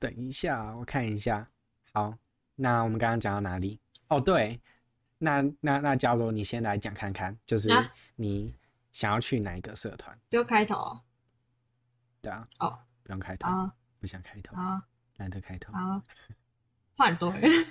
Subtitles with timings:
[0.00, 1.46] 等一下，我看一下。
[1.92, 2.16] 好，
[2.56, 3.78] 那我们刚刚讲到哪里？
[4.08, 4.58] 哦，对，
[5.18, 7.68] 那那那，假如你先来讲看看，就是
[8.16, 8.52] 你
[8.92, 10.18] 想要去哪一个社团？
[10.30, 11.00] 不用开头哦。
[12.22, 12.48] 对啊。
[12.60, 13.46] 哦，不用开头。
[13.46, 14.56] 啊，不想开头。
[14.56, 14.82] 啊，
[15.18, 15.70] 懒得开头。
[15.74, 16.02] 啊，
[16.96, 17.66] 话很多人。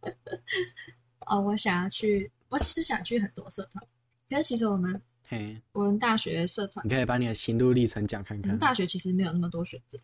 [1.26, 3.86] 哦，我想要去，我其实想去很多社团，
[4.26, 5.00] 其实其实我们。
[5.28, 8.50] 嘿，我们大学社团，你可以把你的心路历程讲看看。
[8.50, 9.96] 我们大学其实没有那么多选择，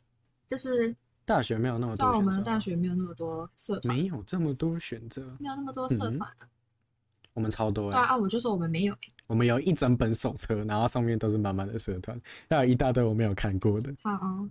[0.46, 0.94] 就是
[1.26, 2.18] 大学没有那么多选择。
[2.18, 6.48] 我们大学没有那么多社团，没有这么多选择，没有那么多社团、啊嗯。
[7.34, 7.92] 我们超多、欸。
[7.92, 9.00] 对啊，我就说我们没有、欸。
[9.26, 13.92] 我们有一整本手册，然后上面都是满满的社团，还有一大堆我没有看过的。
[14.02, 14.48] 好哦，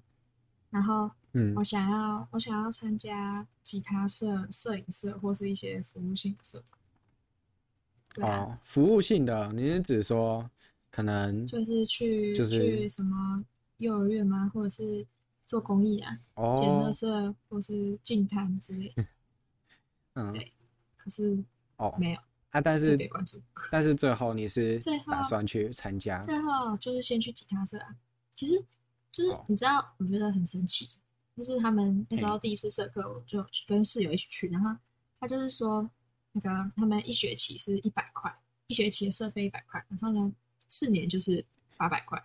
[0.69, 6.61] 然后嗯，我想要我想要参加吉他社、摄影社或是一些服务性的社
[8.17, 8.29] 团。
[8.29, 10.47] 啊、哦，服务性的，你是指说？
[10.91, 13.43] 可能就是去、就是、去什么
[13.79, 14.49] 幼儿园吗？
[14.53, 15.05] 或者是
[15.45, 16.17] 做公益啊？
[16.33, 19.05] 哦，捡垃圾或是净滩之类的。
[20.15, 20.51] 嗯，对。
[20.97, 21.37] 可是
[21.77, 22.19] 哦，没有
[22.49, 22.59] 啊。
[22.59, 22.97] 但是。
[23.71, 26.19] 但是最后你是打算去参加？
[26.21, 27.95] 最后就是先去吉他社啊。
[28.35, 28.63] 其实
[29.11, 30.89] 就是你知道，我觉得很神奇，
[31.37, 34.75] 就是他们那时候第一次社课，我就跟室友一起去，然后
[35.19, 35.89] 他就是说，
[36.31, 38.33] 那个他们一学期是一百块，
[38.67, 40.31] 一学期的社费一百块，然后呢。
[40.67, 41.45] 四年就是
[41.77, 42.21] 八百块，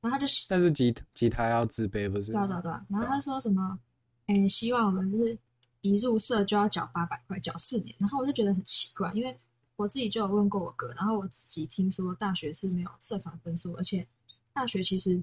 [0.00, 2.32] 然后他就但是吉吉他要自备不是？
[2.32, 2.86] 对啊对啊对啊。
[2.88, 3.78] 然后他说什么？
[4.26, 5.36] 哎、欸，希望我们就是
[5.80, 7.94] 一入社就要缴八百块，缴四年。
[7.98, 9.36] 然后我就觉得很奇怪，因为
[9.76, 14.06] 我自己就有问过我哥，然后我自己听说大学是没有社团分数，而且
[14.52, 15.22] 大学其实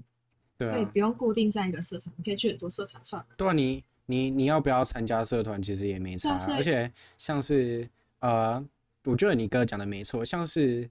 [0.58, 3.28] 可以不用固定在一个社团，你可以去很多社团算了。
[3.36, 7.88] 对啊，你你你要不要参加社团其实也没差，而且像是
[8.18, 8.62] 呃，
[9.04, 10.90] 我觉得你哥讲的没错，像是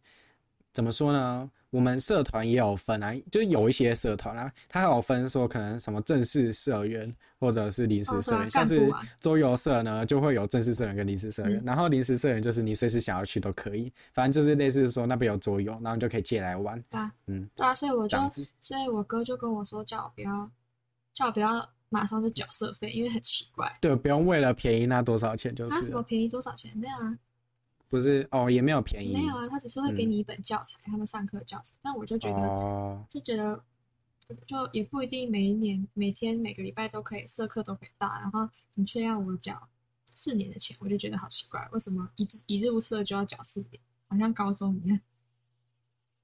[0.71, 1.51] 怎么说呢？
[1.75, 16.81] 我们社团也有分啊，就是有一些社团啊，它还有分说可能什么正式社员或者是临时社员，哦啊，像是桌游社呢就会有正式社员跟临时社员，嗯，然后临时社员就是你随时想要去都可以，反正就是类似说那边有桌游，然后你就可以借来玩。
[16.91, 18.17] 啊，嗯，对啊，所以我就，
[18.61, 20.49] 所以我哥就跟我说叫我不要，
[21.13, 23.69] 叫我不要马上就缴社费，因为很奇怪。
[23.81, 25.75] 对，不用为了便宜那多少钱就是。
[25.75, 26.71] 那什么便宜多少钱？
[26.77, 27.17] 没有啊。
[27.87, 29.13] 不是哦，也没有便宜。
[29.13, 31.75] 没有啊，他只是会给你一本教材，嗯、他们上课的教材。
[31.81, 33.63] 但我就觉得，哦、就觉得，
[34.45, 39.69] 就也不一定每一年、每天、每个礼拜都可以社课都可以到，然后你却要我缴
[40.13, 43.79] 四年的钱，我就觉得好奇怪，为什么一一入社就要缴四年？
[44.07, 44.99] 好像高中一样，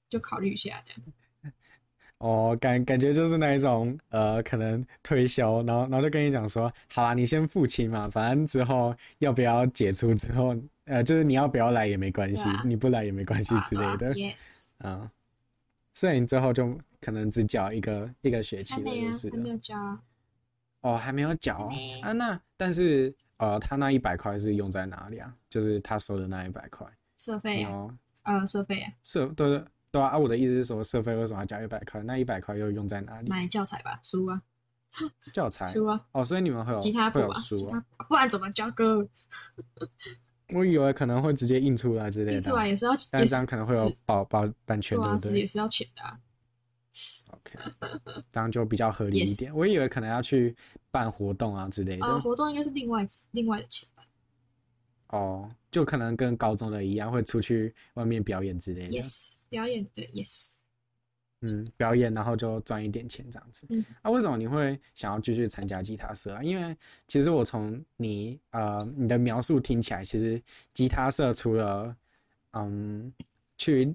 [0.10, 1.54] 就考虑一下这样。
[2.18, 10.56] 哦，感感觉就是那一种，呃，可能推销，然后然后就跟你讲说，好啊，你先付清嘛，反正之后要不要解除之后。
[10.86, 14.14] 呃，就是你要不要来也没关系，啊，你不来也没关系之类的。
[14.14, 14.66] yes。
[14.80, 15.10] 啊，
[15.94, 19.30] 所以你最后就可能只缴一个一个学期的意思。
[19.30, 20.00] 还没有缴。
[20.82, 21.70] 哦，还没有缴
[22.02, 22.12] 啊？
[22.12, 25.32] 那但是呃，他那一百块是用在哪里啊？
[25.50, 26.88] 就是他收的那一百块。
[27.18, 27.96] 社费哦。
[28.24, 28.92] 呃，社费啊。
[29.04, 30.18] 社对对对啊！
[30.18, 32.02] 我的意思是说，社费为什么要交一百块？
[32.02, 33.30] 那一百块又用在哪里？
[33.30, 34.42] 买教材吧，书啊。
[35.32, 35.66] 教材。
[35.68, 36.04] 书啊。
[36.14, 39.08] 哦，所以你们会有吉他谱啊，书啊，不然怎么教歌？
[40.54, 46.18] 我以为可能会直接印出来之类的，印出来也是要，但这样可能会有保保版权的，对，也是要钱的啊。
[47.30, 47.58] OK，
[48.32, 49.54] 这样就比较合理一点。
[49.56, 50.56] 我以为可能要去
[50.92, 54.04] 办活动啊之类的，呃，活动应该是另外另外的钱吧。
[55.08, 59.02] 哦，就可能跟高中的一样，会出去外面表演之类的。
[59.02, 60.56] Yes，表演对，Yes。
[61.44, 63.66] 嗯，表演然后就赚一点钱这样子。
[63.72, 66.44] 嗯，啊，为什么你会想要继续参加吉他社啊？
[66.44, 70.40] 因为其实我从你呃你的描述听起来，其实
[70.72, 71.96] 吉他社除了
[72.52, 73.12] 嗯
[73.58, 73.92] 去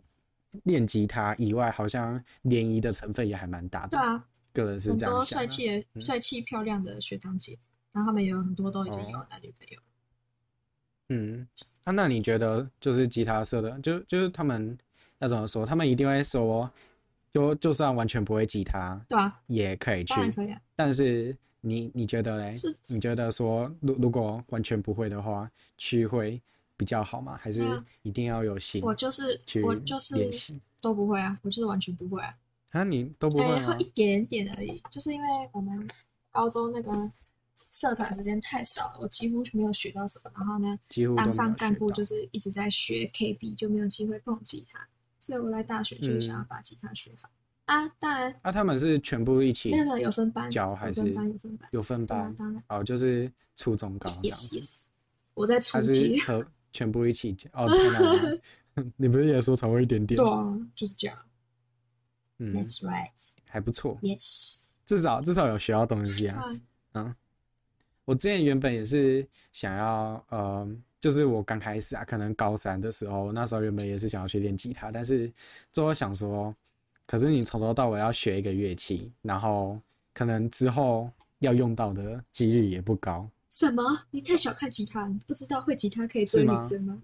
[0.65, 3.91] 练吉他以外，好像联谊的成分也还蛮大的。
[3.91, 5.13] 对啊，个人是这样想。
[5.13, 7.57] 很多帅气的、帅气漂亮的学长姐，
[7.93, 9.81] 然后他们有很多都已经有男女朋友。
[11.11, 11.47] 嗯，
[11.85, 14.77] 啊，那你觉得就是吉他社的，就就是他们
[15.21, 15.65] 要怎么说？
[15.65, 16.69] 他们一定会说。
[17.37, 20.59] 就就算完全不会吉他，对啊，也可以去，可以啊。
[20.75, 22.55] 但是你你觉得嘞？
[22.55, 26.41] 是，你觉得说，如如果完全不会的话，去会
[26.79, 27.39] 比较好吗？
[27.39, 27.63] 还是
[28.01, 28.83] 一定要有心？
[28.83, 30.15] 我就是我就是
[30.81, 32.35] 都不会啊，我就是完全不会啊。
[32.71, 33.67] 啊，你都不会吗？
[33.75, 35.87] 会一点点而已，就是因为我们
[36.33, 37.11] 高中那个
[37.55, 40.31] 社团时间太少了，我几乎没有学到什么。
[40.35, 44.89] 然后呢，几乎当上干部就是一直在学 KB，就没有机会碰吉他。
[45.27, 47.29] 所以我来大学就想要把吉他学好、
[47.65, 47.93] 嗯、啊！
[47.99, 54.57] 当然，啊，他们是全部一起，没有没有有分班教还是有分班有分班有分班，当然哦，就是初中高这样子。
[54.57, 54.83] Yes, yes.
[55.35, 57.69] 我在初级和 全部一起教哦。
[58.97, 60.17] 你不是也说超过一点点？
[60.17, 61.19] 对啊，就是这样。
[62.39, 63.99] 嗯，That's right，还不错。
[64.03, 66.45] Yes，至少至少有学到东西啊。
[66.93, 67.13] 嗯，
[68.05, 70.69] 我之前原本也是想要，呃，
[71.07, 75.33] 就是我刚开始啊，可能高三的时候，那时候原本也是想要去练吉他，但是
[75.73, 76.53] 最后想说，
[77.07, 79.81] 可是你从头到尾要学一个乐器，然后
[80.13, 81.09] 可能之后
[81.39, 83.31] 要用到的几率也不高。
[83.53, 83.85] 什么？
[84.11, 87.01] 你太小看吉他，你不知道会吉他可以追女生吗？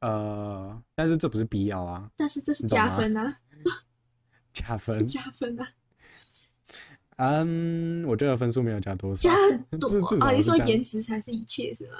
[0.00, 2.10] 呃，但是这不是必要啊。
[2.14, 3.38] 但是这是加分啊，
[4.52, 5.66] 加 分是加分啊。
[7.16, 9.34] 嗯，我觉得分数没有加多少，加
[9.70, 9.88] 很多
[10.20, 10.32] 啊！
[10.32, 11.96] 你说颜值才是一切是吗？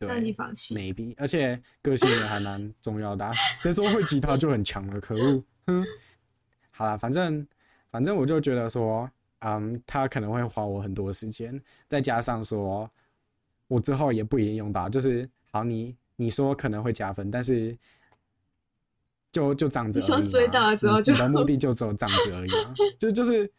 [0.00, 3.32] 对，那你放弃？Maybe，而且个性也还蛮重要的啊。
[3.58, 4.98] 谁说会吉他就很强了？
[4.98, 5.44] 可恶！
[5.66, 5.84] 哼，
[6.70, 7.46] 好啦，反正
[7.90, 9.08] 反正我就觉得说，
[9.40, 12.90] 嗯，他可能会花我很多时间，再加上说，
[13.68, 14.88] 我之后也不一定用到。
[14.88, 17.76] 就是，好，你你说可能会加分，但是
[19.30, 20.22] 就就这样子而已。
[20.22, 22.74] 你说追到了之后就，你的目的就只有这样子而已啊！
[22.98, 23.52] 就就是。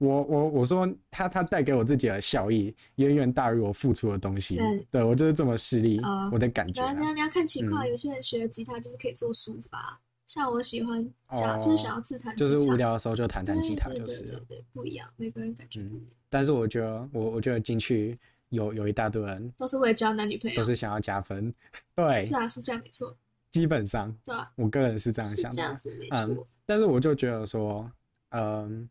[0.00, 6.90] 我我我说他他带给我自己的效益远远大于我付出的东西，对，对我就是这么势利，呃、我的感觉、啊。
[6.94, 14.22] 你要你要看情况，嗯、有些人学吉他就是可以做抒发，像我喜欢想、哦、就是想要自弹就是无聊的时候就弹弹吉他就是。
[14.22, 16.06] 对对，对对，不一样，每个人感觉不一样。
[16.06, 18.16] 嗯、但是我觉得我我觉得进去
[18.48, 21.52] 有有一大堆人都是为了交男女朋友，都是想要加分。
[21.94, 23.14] 对，是啊，是这样没错。
[23.50, 26.44] 基本上，对啊，我个人是这样想的，这样子没错、嗯。
[26.64, 27.92] 但是我就觉得说，
[28.30, 28.88] 嗯。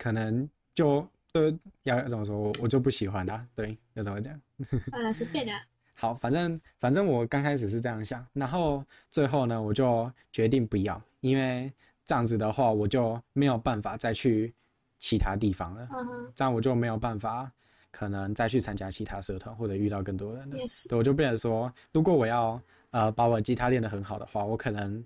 [0.00, 1.52] 可能就呃
[1.82, 3.46] 要怎么说，我我就不喜欢啦。
[3.54, 4.40] 对，要怎么讲？
[4.92, 5.52] 呃，随便的。
[5.92, 11.70] 好，反正反正我刚开始是这样想，然后最后呢，我就决定不要，因为
[12.06, 14.54] 这样子的话，我就没有办法再去
[14.98, 15.86] 其他地方了。
[15.92, 16.32] 嗯哼。
[16.34, 17.52] 这样我就没有办法，
[17.90, 20.56] 可能再去参加其他社团或者遇到更多人了。
[20.56, 20.88] Yes.
[20.88, 22.58] 对，我就变成说，如果我要
[22.92, 25.04] 呃把我吉他练得很好的话，我可能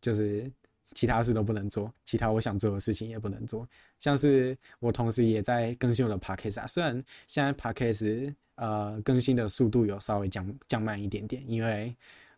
[0.00, 0.50] 就是。
[0.96, 3.68] 其他事都不能做，其他我想做的事情也不能做。
[4.00, 11.94] 像是我同时也在更新我的 podcast 啊，虽然现在 podcast 呃更新的速度有稍微降降慢一点点，因为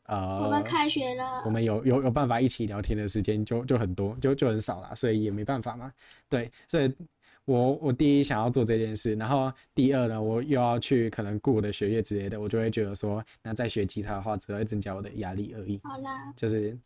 [0.06, 5.92] 呃我们开学了，我们有有有办法一起聊天的时间就就很多，就就很少了，所以也没办法嘛。
[6.28, 6.92] 对，所以
[7.44, 15.80] 我我第一想要做这件事，然后第二呢，我又要去可能顾我的学业之类的，我就会觉得说，那再学吉他的话，只会增加我的压力而已。
[15.84, 16.76] 好啦，就是。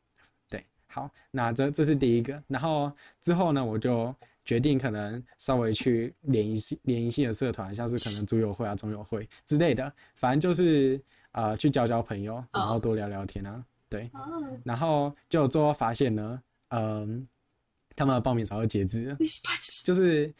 [0.93, 2.93] 好，那这这是第一个，然后
[3.23, 11.01] 之后呢，我就决定可能稍微去联谊联谊系的社团，像是可能组友会啊、中友会之类的，反正就是
[11.31, 14.11] 呃去交交朋友，然后多聊聊天啊，对，
[14.65, 17.27] 然后就最后发现呢，嗯、呃，
[17.97, 19.17] 他们的报名早就截止了，
[19.87, 20.31] 就是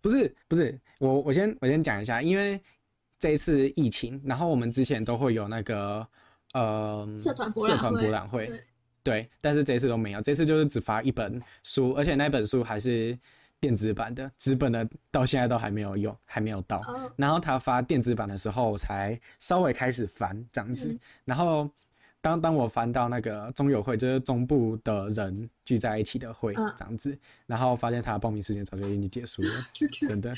[0.00, 2.62] 不是不是，我我先我先讲一下，因为
[3.18, 6.06] 这一次疫情，然后我们之前都会有那个
[6.52, 7.66] 呃社团博
[8.10, 8.48] 览会。
[9.08, 13.18] 对，但是这次都没有，这次就是只发一本书，而且那本书还是
[13.58, 16.76] 电子版的，纸本的到现在都还没有用，还没有到。
[16.82, 17.10] Oh.
[17.16, 20.88] 然后他发电子版的时候，我才稍微开始翻这样子。
[20.88, 21.70] 嗯、然后
[22.20, 27.18] 当当我翻到那个中友会，就是中部的人聚在一起的会这样子，uh.
[27.46, 29.66] 然后发现他的报名时间早就已经结束了
[30.06, 30.34] 真的。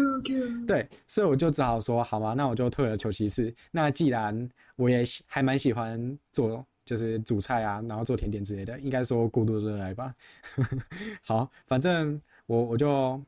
[0.66, 3.54] 对，所以我就只好说，好吧，那我就退而求其次。
[3.70, 6.64] 那既然我也还蛮喜欢做。
[6.88, 10.14] 就是煮菜啊，然后做甜点之类的，应该说过度热爱吧。
[11.22, 13.22] 好，反正我我就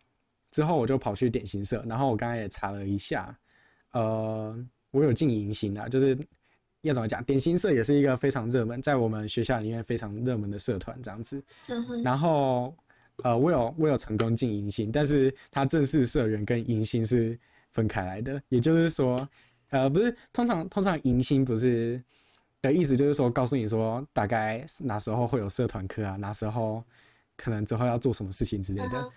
[0.51, 3.37] 之后我就跑去点心社，然后我刚才也查了一下，
[3.93, 4.57] 呃，
[4.93, 6.17] 我有进迎新啊，就是
[6.81, 11.45] 要怎么讲，点心社也是一个非常热门，在我们学校里面非常热门的社团这样子。
[12.03, 12.75] 然后
[13.23, 17.39] 呃，我有我有成功进迎新，但是它正式社员跟迎新是
[17.73, 19.29] 分开来的，也就是说，
[19.69, 22.03] 呃，不是通常通常迎新不是。
[22.63, 26.85] 的意思就是说，告诉你说大概哪时候会有社团课啊，哪时候
[27.37, 28.99] 可能之后要做什么事情之类的。
[28.99, 29.13] Uh.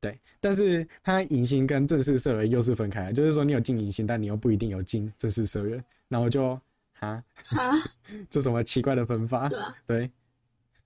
[0.00, 5.82] 对，但是他迎新跟正式社员又是分开的，就是说你有进迎新，但你又不一定有进正式社员。
[6.08, 6.60] 然后就
[6.98, 7.72] 啊，哈，
[8.28, 9.48] 这什么奇怪的分法？
[9.86, 10.10] 对。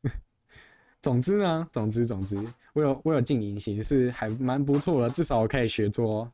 [1.00, 2.37] 总之呢，总之总之，
[2.75, 6.30] 我有我有进迎新是还蛮不错的，至少我可以学做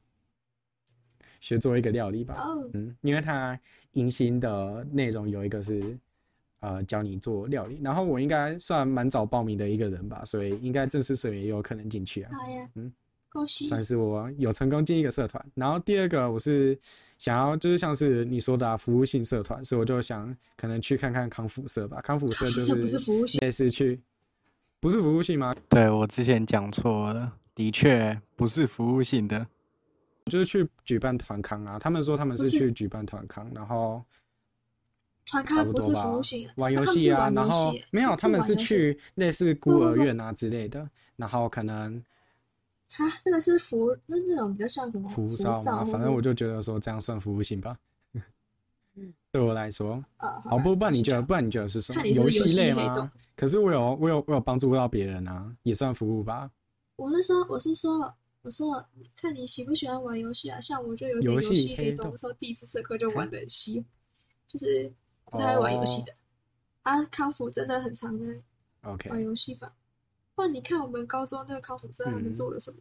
[1.41, 2.35] 学做一个料理吧。
[2.35, 2.71] Oh.
[2.75, 3.59] 嗯，因为他。
[3.95, 5.97] 迎新的内容有一个是，
[6.61, 12.31] 呃，教你做料理，然后我应该算蛮早报名的一个人吧，所以应该正式社员也有可能进去啊。
[12.33, 12.93] 好呀，嗯，
[13.31, 15.45] 恭喜，算是我有成功进一个社团。
[15.55, 16.79] 然后第二个我是
[17.19, 22.01] 想要，就是像是你说的啊，服务性社团，所以我就想可能去看看康复社吧。
[22.01, 24.01] 康复社 就是不是服务性，类似去，
[24.81, 25.55] 不是服务性吗？
[25.69, 29.47] 对，我之前讲错了，的确不是服务性的。
[30.31, 34.03] 就是去举办团康啊，他们说他们是去举办团康，然后
[35.27, 42.03] 团康不是服务性，玩游戏啊，然后没有，他们是去类似孤儿院啊之类的，然后可能
[42.91, 45.85] 哈，那个是服，那那种比较像什么服务吗？
[45.85, 47.77] 反正我就觉得说这样算服务性吧。
[49.31, 52.07] 对我来说，呃，好，不不然你觉得，不然你觉得是什么？
[52.07, 53.11] 游戏类吗？
[53.37, 56.49] 可是我有，我有，我有帮助到别人啊，也算服务吧。
[56.95, 58.15] 我是说，我是说，
[58.45, 58.87] 我说，
[59.17, 60.61] 看你喜不喜欢玩游戏啊？
[60.61, 63.85] 像我就有点游戏黑洞，我说第一次社课就玩的很稀，
[64.47, 64.93] 就是
[65.25, 66.15] 不太爱玩游戏的。
[66.83, 68.41] 啊，康复真的很常在
[69.09, 69.75] 玩游戏吧？
[70.35, 72.79] 不然你看我们高中那个康复社他们做了什么？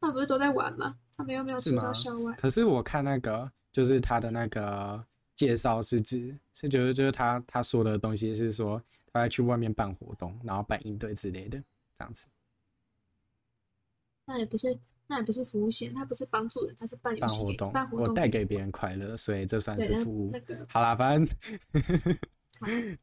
[0.00, 0.98] 他们不是都在玩吗？
[1.16, 2.34] 他们又没有出到校外。
[2.36, 5.04] 可是我看那个，就是他的那个。
[5.36, 8.80] 介绍是指是觉得就是他他说的东西是说
[9.12, 11.60] 他要去外面办活动，然后办应对之类的
[11.92, 12.28] 这样子。
[14.26, 20.30] 那也不是那也不是服务线，它不是帮助人，它是办办活动，办活动我带给别人快乐，所以这算是服务。
[20.32, 21.36] 那个好啦，反正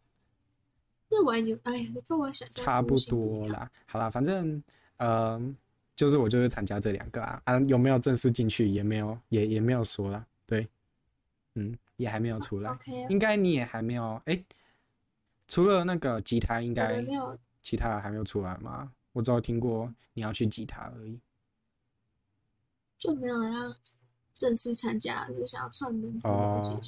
[1.10, 3.70] 那玩游哎呀，你跟我想差不多啦。
[3.86, 4.56] 好啦，反正
[4.98, 5.50] 嗯、呃，
[5.96, 10.68] 就是我就是参加这两个啊啊，有没有正式进去也没有也也没有说啦，对，
[11.56, 11.78] 嗯。
[11.98, 12.76] 也还没有出来，
[13.10, 14.44] 应该你也还没有哎。
[15.48, 17.06] 除了那个吉他，应该
[17.62, 18.92] 其他还没有出来吗？
[19.12, 21.20] 我只有听过你要去吉他而已，
[23.02, 23.76] 就没有要
[24.36, 26.80] 正式参加，就是想要串门子哦。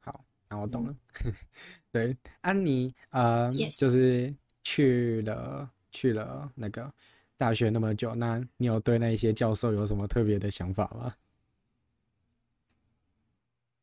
[0.00, 0.94] 好，那我懂了。
[1.90, 4.32] 对，安妮，呃，就是
[4.62, 6.92] 去了去了那个
[7.38, 11.10] 大学那么久，那你有对那些教授有什么特别的想法吗？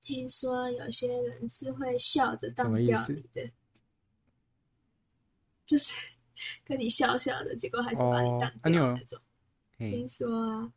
[0.01, 3.51] 听说有些人是会笑着当掉你的，
[5.65, 5.91] 就是
[6.63, 9.19] 跟你笑笑的，结果还是把你当掉那种。
[9.77, 10.71] 听说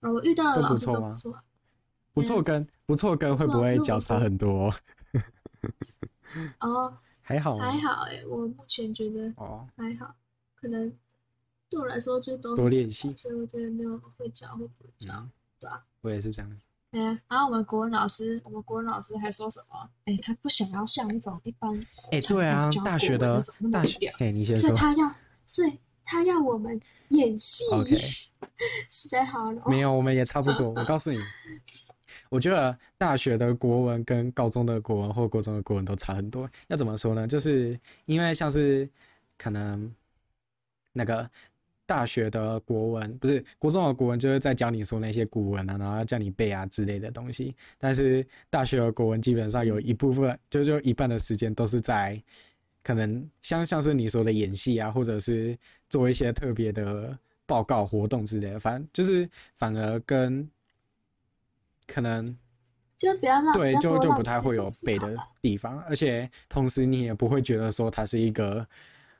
[0.00, 1.38] 啊，我遇到的老师都不错，
[2.14, 4.74] 不错跟不错跟会不会交叉很多？
[6.60, 10.14] 哦，还好还好哎，我目前觉得哦还好，
[10.54, 10.92] 可能
[11.68, 15.26] 对我来说就都多练习，所以我觉得没有会教或不会教，
[15.58, 16.60] 对啊，我也是这样。
[16.90, 19.90] 哎呀，然后我们国文老师，我们国文老师还说什么？
[20.06, 21.70] 哎，他不想要像那种一般
[22.10, 24.68] 哎，对啊，大学的大学，哎，你先说。
[24.68, 27.64] 所以他要，所以他要我们演戏。
[27.70, 27.94] OK，
[28.88, 29.62] 实在好了。
[29.66, 30.70] 没有，我们也差不多。
[30.76, 31.18] 我告诉你，
[32.30, 36.48] 我觉得大学的国文跟高中的国文或国中的国文都差很多。
[36.68, 37.26] 要怎么说呢？
[37.26, 38.88] 就是因为像是
[39.36, 39.94] 可能
[40.92, 41.28] 那个。
[41.88, 47.56] 大学的国文不是国中的国文，就是在教你说那些古文啊，然后要叫你背啊之类的东西。
[47.78, 52.22] 但是大学的国文基本上有一部分，就就一半的时间都是在
[52.88, 55.54] 可能像像是你说的演戏啊，或者是
[55.90, 57.14] 做一些特别的
[57.44, 58.58] 报告活动之类的。
[58.58, 60.48] 反正就是反而跟
[61.86, 62.34] 可能
[62.96, 68.66] 就不要让对，就就不太会有背的地方，而且同时你也不会觉得说它是一个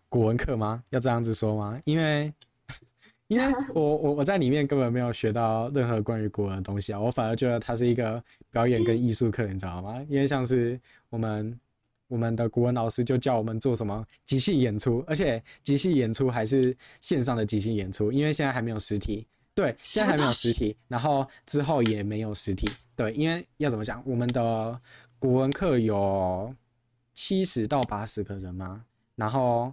[0.09, 0.83] 古文课吗？
[0.89, 1.79] 要这样子说吗？
[1.85, 2.33] 因为
[3.29, 10.03] 因为我我我在里面根本没有学到任何关于国文的东西啊，我反而觉得它是一个表演跟艺术课，你知道吗？
[10.09, 11.61] 因为像是我们
[12.09, 24.81] 我们的古文老师就叫我们做什么即兴演出，而且即兴演出还是线上的即兴演出，因为现在还没有实体，对，现在还没有实体，然后之后也没有实体，对，因为要怎么讲，我们的
[25.19, 26.53] 古文课有
[27.15, 28.85] 七十到八十个人嘛，
[29.15, 29.73] 然后。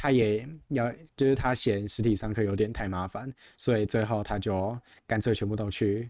[0.00, 6.08] 他也要，就是他嫌实体上课有点太麻烦，所以最后他就干脆全部都去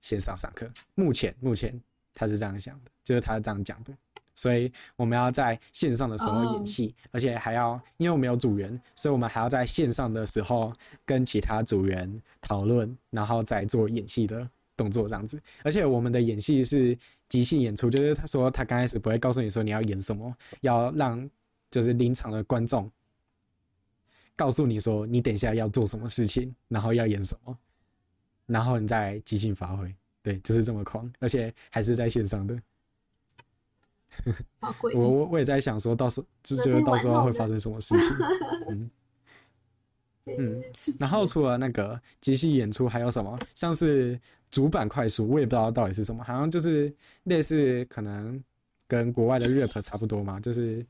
[0.00, 0.68] 线上上课。
[0.96, 1.72] 目前目前
[2.14, 3.92] 他是这样想的，就是他是这样讲的。
[4.34, 10.72] 所以我们要在线上的时候演戏，而且还要，因为我们有组员，所以我们还要在线上的时候
[11.04, 15.40] 跟其他组员讨论，然后再做演戏的动作这样子。
[15.62, 16.96] 而且我们的演戏是
[17.28, 21.28] 即兴演出，就是他说他刚开始不会告诉你说你要演什么，要让
[21.70, 22.90] 就是临场的观众。
[24.34, 27.56] 告诉你说，你等一下要做什么事情，然后要演什么，
[28.46, 32.58] 然后你再即兴发挥，对，就是这么狂，而且还是在线上的。
[34.94, 38.26] 我我也在想说，到时候就觉得到时候会发生什么事情。
[38.68, 38.90] 嗯
[40.26, 40.62] 嗯。
[40.98, 43.38] 然后除了那个即兴演出，还有什么？
[43.54, 44.18] 像是
[44.50, 48.42] 主板快速，我也不知道到底是什么，好像就是类似，可能
[48.86, 50.84] 跟国外的 rap 差不多嘛，就是。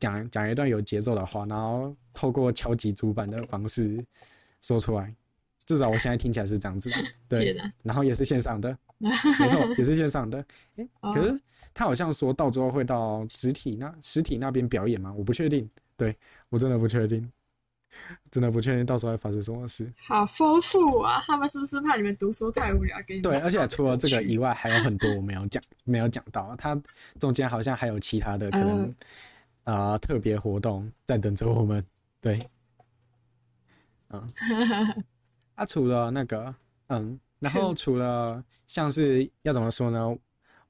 [0.00, 4.00] 讲讲一段有节奏的话，然后透过敲击主板的方式
[4.62, 5.12] 说出来。
[5.66, 6.88] 至少我现在听起来是这样子，
[7.28, 7.52] 对。
[7.82, 9.10] 然后也是线上的，没
[9.48, 10.38] 错，也是线上的。
[10.76, 11.40] 欸，可是
[11.78, 15.14] 他好像说到之后会到实体那实体那边表演吗？
[15.16, 16.12] 我不确定，对，
[16.48, 17.30] 我真的不确定，
[18.32, 19.88] 真的不确定到时候会发生什么事。
[19.96, 21.20] 好丰富啊！
[21.20, 23.00] 他们是不是怕你们读书太无聊？
[23.06, 26.52] 给你对，而且除了这个以外，还有很多我没有讲，没有讲到。
[26.56, 26.76] 他
[27.20, 28.92] 中间好像还有其他的可能。
[29.62, 31.84] 啊、呃，特别活动在等着我们，
[32.20, 32.40] 对，
[34.08, 34.32] 嗯，
[35.54, 36.52] 啊，除了那个，
[36.88, 40.16] 嗯，然后 除了像是要怎么说呢？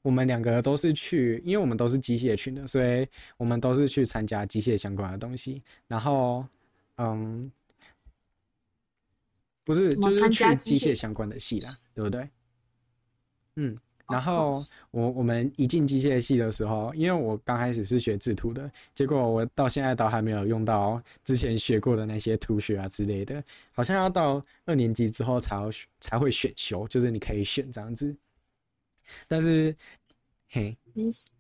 [0.03, 5.63] 我们两个都是去，因为我们都是机械群的，所以我们都是去参加机械相关的东西。
[5.87, 6.47] 然后，
[6.97, 7.51] 嗯，
[9.65, 12.29] 不是，就是去机械相关的系啦，对不对？
[13.57, 13.77] 嗯。
[14.11, 14.51] 然后
[14.91, 28.17] 我我们一进机械系的时候，因为我刚开始是学制图的，结果我到现在都还没有用到之前学过的那些图学啊之类的，好像要到二年级之后才要才会选修，就是你可以选这样子。
[29.27, 29.75] 但是，
[30.49, 31.31] 嘿，你是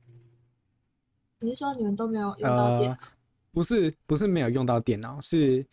[1.41, 2.97] 你是说你们都没有用到电脑？
[2.97, 3.09] 呃，
[3.53, 5.65] 不是不是没有用到电脑，是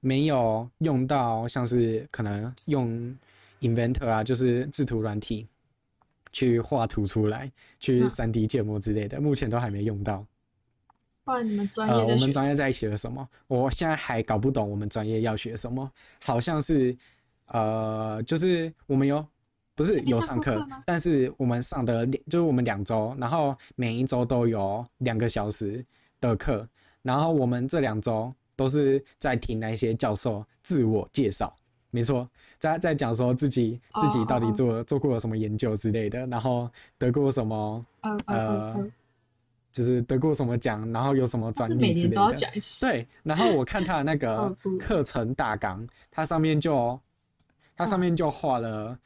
[0.00, 3.16] 没有用到像是可能用
[3.60, 5.46] Inventor 啊，就是制图软体。
[6.30, 7.50] 去画图出来，
[7.80, 10.24] 去三 D 建模之类的，嗯、目前都还没用到。
[11.24, 11.94] 不然你们专业？
[11.94, 13.26] 呃，我们专业在学什么？
[13.46, 15.90] 我现在还搞不懂我们专业要学什么。
[16.22, 16.94] 好像是，
[17.46, 19.26] 呃，就是我们有
[19.78, 25.86] 不是有上课，但是我们上的就是我们两周，然后每一周都有两个小时
[26.20, 26.68] 的课，
[27.00, 31.52] 然后我们这两周都是在听那些教授自我介绍。
[31.90, 36.68] 没错，在在讲说自己自己到底做、oh, 做过了什么研究之类的，然后
[36.98, 38.90] 得过什么，uh, 呃，uh, uh, uh.
[39.70, 42.34] 就是得过什么奖，然后有什么专利之类的。
[42.80, 46.98] 对，然后我看他的那个 课程大纲，它上面就
[47.76, 48.98] 它上面就画了，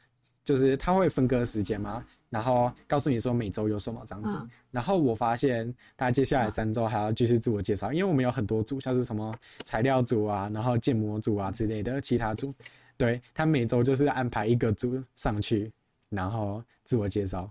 [0.43, 4.35] 就是他会分割时间嘛，然后告诉你说每周有什么这样子。
[4.35, 4.49] Uh.
[4.71, 9.33] 然后我发现他接下来三周还要继续自我介绍，因为我们有很多组，像是什么
[9.65, 12.53] 材料组啊，然后建模组啊之类的其他组。
[12.97, 15.71] 对，他每周就是安排一个组上去，
[16.09, 17.49] 然后自我介绍，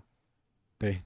[0.77, 1.01] 对，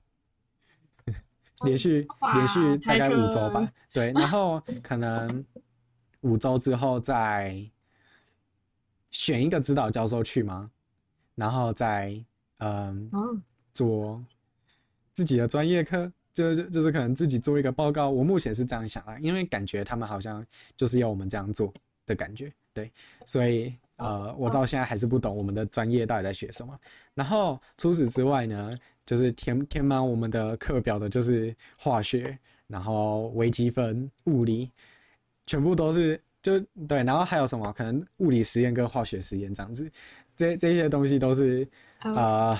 [1.63, 5.44] 连续连续大概五周吧，对， 然后可能
[6.22, 7.60] 五周之后再
[9.10, 10.69] 选一个指导教授去吗？
[11.38, 12.13] 然后再
[12.58, 13.10] 嗯
[13.71, 14.21] 做
[15.13, 18.10] 自己的专业课，就就是可能自己做一个报告。
[18.10, 20.45] 我目前是这样想啊，因为感觉他们好像
[20.76, 21.73] 就是要我们这样做
[22.06, 22.91] 的感觉，对，
[23.26, 23.73] 所以。
[23.97, 26.80] 呃，我到现在还是不懂我们的专业到底在学什么。
[27.15, 34.71] 然后除此之外呢，就是填填满我们的课表的，就是化学，然后微积分、物理，
[35.47, 37.04] 全部都是就对。
[37.04, 37.73] 然后还有什么？
[37.73, 39.91] 可能物理实验跟化学实验这样子，
[40.38, 41.67] 这这些东西都是
[42.04, 42.58] 呃，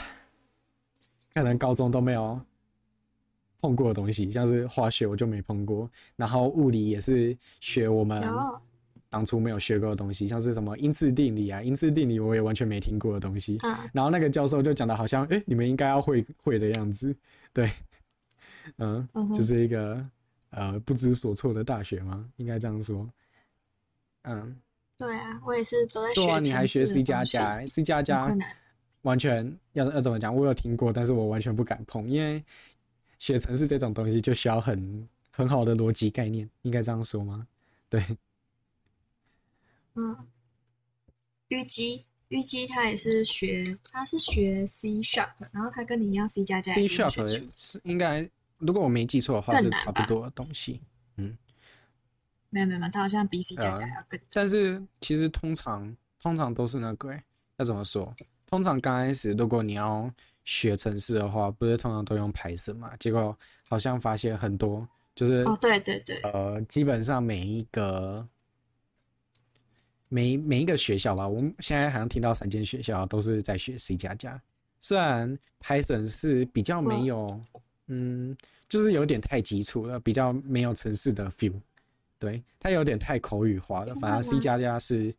[1.34, 2.38] 可能高中都没有
[3.62, 8.22] 碰过的东西，像是化学我就没碰过，然后物理也是学我们。
[9.10, 13.58] 当初没有学过的东西，像是什么因次定理啊，因次定理我也完全没听过的东西。
[13.64, 17.16] 嗯、然后那个教授就讲的好像，哎、欸，你们应该要会会的样子。
[17.54, 17.72] 对，
[18.78, 20.06] 嗯，嗯就是一个
[20.50, 22.30] 呃不知所措的大学吗？
[22.36, 23.10] 应该这样说。
[24.24, 24.54] 嗯，
[24.98, 26.16] 对啊，我也是都在学。
[26.16, 28.36] 对啊，你还学 C 加加，C 加加
[29.04, 30.36] 完全要要怎么讲？
[30.36, 32.44] 我有听过，但是我完全不敢碰，因为
[33.20, 37.48] 学程式这种东西就需要很很好的逻辑概念，应该这样说吗？
[37.90, 38.04] 对。
[39.94, 40.16] 嗯，
[41.48, 46.74] 虞姬，虞姬他也是学，他是学 C sharp，然后他跟你一样 C 加加。
[46.74, 50.82] C sharp 是应该，如果我没记错的话，是差不多的东西。
[51.16, 51.36] 嗯，
[52.50, 54.26] 没有没有没有，他好像比 C 加加还要更、呃。
[54.32, 57.24] 但是其实通常通常都是那个、欸，
[57.58, 58.14] 要怎么说？
[58.46, 60.12] 通常刚开始如果你要
[60.44, 62.96] 学程式的话，不是通常都用 Python 嘛？
[62.98, 68.28] 结果好像发现很多就是哦，对对对，呃，基本上每一个。
[70.10, 74.42] 每每一个学校吧，我们现在好像听到三间学校都是在学 C 加加。
[74.80, 77.42] 虽然 Python 是比较没有，
[77.88, 78.34] 嗯，
[78.70, 81.60] 就是有点太基础了，比较没有城市的 feel。
[82.20, 83.94] 对，它有点太口语化了。
[83.96, 85.14] 反而 C 加加是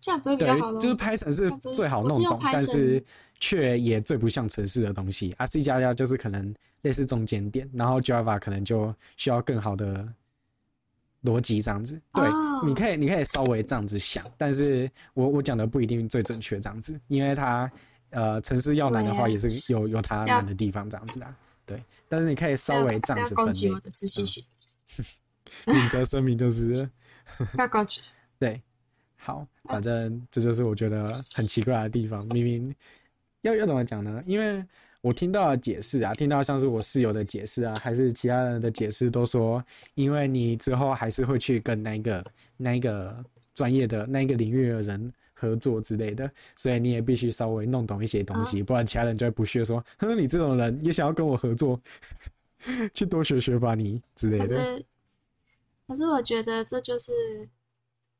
[0.00, 3.02] 这样不会比较好对，就是 Python 是最好弄懂，但是
[3.40, 5.32] 却也最不像城市的东西。
[5.38, 10.06] 啊，C 加加就是可能类似中间点，然后 Java 可能就需要更好的。
[11.24, 12.64] 逻辑这样子，对，oh.
[12.64, 17.68] 你可以，你可以稍微这样子想，但是我我讲的不一定最正确这样子，因为它
[18.10, 23.72] 呃，城市要难的话也是有有它难的地方这样子啊，对，但是你可以稍微这样子分类。
[25.66, 26.88] 免责声明就是，
[28.38, 28.60] 对，
[29.16, 31.02] 好，反正这就是我觉得
[31.34, 32.74] 很奇怪的地方，明明
[33.42, 34.22] 要要怎么讲呢？
[34.26, 34.64] 因为。
[35.02, 42.24] 我听到的解释啊，听到像是我室友的解释啊，还是其他人的解释，都说，因为你之后还是会去跟那个
[42.56, 51.80] 那个专业的那个领域的人合作之类的，所以你也必须稍微弄懂一些东西，不然其他人就会不屑说，哼，你这种人也想要跟我合作，
[52.92, 54.82] 去多学学吧你之类的。
[55.86, 57.12] 可是，我觉得这就是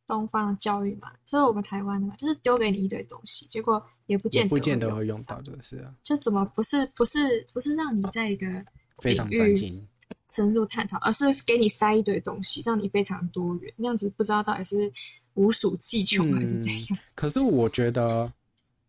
[0.06, 8.46] 东方的教育嘛，所以我们台湾的嘛，就是丢给你一堆东西，结果也不见得不见得会用到，就是啊，就怎么不是不是不是让你在一个
[9.02, 9.86] 非常专精
[10.30, 14.92] 深入探讨，而是给你塞一堆东西，让你非常多元，那样子不知道到底是
[15.34, 16.86] 无所技穷还是怎样。
[16.90, 18.32] 嗯，可是我觉得。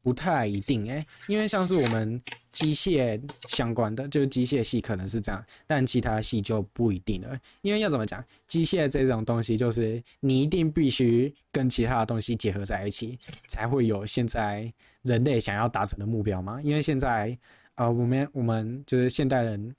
[0.08, 2.22] 不太一定哎、欸，因为像是我们
[2.54, 7.38] 机械相关的，就是机械系可能是这样，但其他系就不一定了。
[7.62, 16.62] 因为要怎么讲，机械这种东西就是你一定必须跟其他的东西结合在一起，才会有现在人类想要达成的目标嘛。
[16.62, 17.38] 因为现在
[17.76, 19.76] 呃，我们我们就是现代人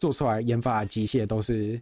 [0.00, 1.80] 做出来研发的机械都是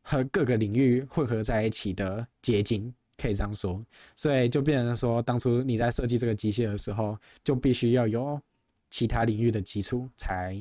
[0.00, 2.90] 和各个领域混合在一起的结晶。
[3.20, 3.84] 可以这样说，
[4.16, 8.40] 所以就变成说，当初你在设计这个机械的时候，就必须要有
[8.88, 10.58] 其他领域的基础，才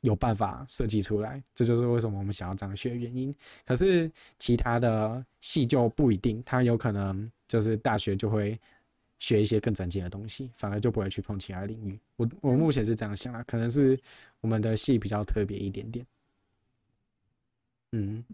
[0.00, 1.42] 有办法设计出来。
[1.54, 3.32] 这就是为什么我们想要这样学的原因。
[3.64, 8.58] 可是其他的系就不一定，它有可能就是大学就会
[9.20, 11.96] 学一些更专精的东西，反而就不会去碰其他领域。
[12.16, 13.96] 我我目前是这样想啊，可能是
[14.40, 16.04] 我们的系比较特别一点点。
[17.92, 18.24] 嗯，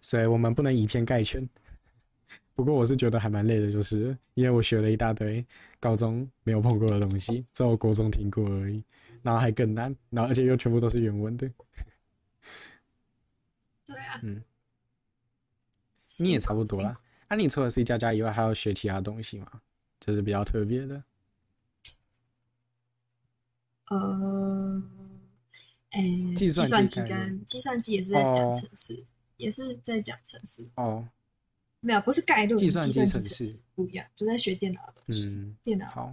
[0.00, 1.48] 所以我们不能以偏概全。
[2.56, 5.46] 不过我是觉得还蛮累的，就是因为我学了一大堆
[5.78, 8.82] 高中没有碰过的东西，只有国中听过而已，
[9.22, 11.46] 然后还更难，然后而且又全部都是原文的。
[13.84, 14.42] 对啊，嗯，
[16.18, 16.98] 你也差不多啦。
[17.28, 19.60] 啊，你除了 C 加加以外，还要学其他东西吗？
[20.00, 21.04] 就是比较特别的。
[23.90, 24.82] 呃，
[25.90, 31.06] 哎、欸，计算机跟计算机也是在讲程式，哦、也是在讲程式哦。
[31.80, 35.26] 没有，不是概论，计算机程式不一样，就在学电脑的东西。
[35.28, 36.12] 嗯，电脑好。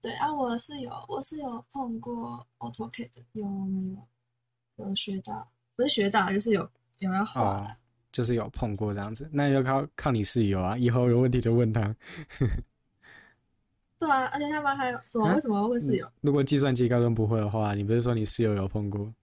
[0.00, 4.86] 对啊，我是有，我是有碰过 AutoCAD，有没有？
[4.86, 7.70] 有学到，不是学到，就是有有要画、哦，
[8.10, 9.28] 就是有碰过这样子。
[9.32, 11.94] 那要靠靠你室友啊，以后有问题就问他。
[13.96, 15.32] 对啊，而且他们还有什么？
[15.32, 16.10] 为什么问室友？
[16.20, 19.14] 如果计算机概论不会的话，你不是说你室友有碰过？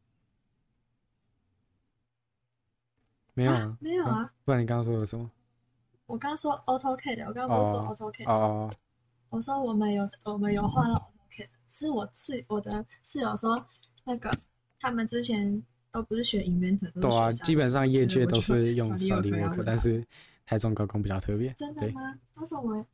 [3.33, 5.29] 没有啊，没有啊，啊，不然你刚刚说的什么？
[6.05, 8.69] 我刚刚说 AutoCAD，我刚刚不是说 AutoCAD 哦。
[9.29, 13.65] 我说我们有我们有换了 AutoCAD，是我室我的室友说
[14.03, 14.29] 那个
[14.77, 20.05] 他们之前都不是学 Inventor，对啊，基本上业界都是用 SolidWorks，但是
[20.45, 21.53] 台中高工比较特别。
[21.53, 22.13] 真的吗？
[22.37, 22.85] 为什么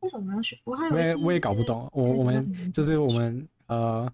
[0.00, 0.58] 为什么要学？
[0.64, 1.88] 我还我也我也搞不懂。
[1.92, 4.12] 我我们就是我们呃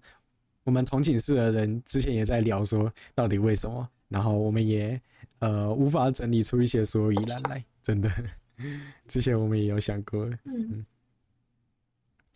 [0.63, 5.01] 我们同寝室的人之前也在聊说到底为什么，然后我们也。
[5.39, 8.09] 呃，无法整理出一些所以然来，真的。
[9.07, 10.25] 之前我们也有想过。
[10.45, 10.85] 嗯，嗯，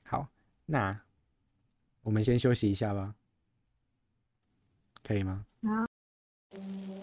[0.04, 0.28] 好，
[0.66, 1.00] 那
[2.02, 3.16] 我们先休息一下吧，
[5.04, 5.46] 可以吗？
[5.64, 6.99] 好。